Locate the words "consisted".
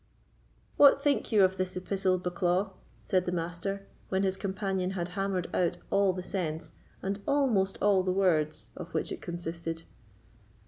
9.21-9.83